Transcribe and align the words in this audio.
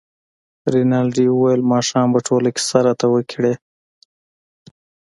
رینالډي 0.73 1.25
وویل 1.29 1.61
ماښام 1.71 2.07
به 2.13 2.19
ټوله 2.27 2.49
کیسه 2.57 2.77
راته 2.87 3.05
وکړې. 3.13 3.53